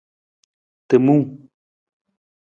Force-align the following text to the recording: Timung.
Timung. 0.87 1.23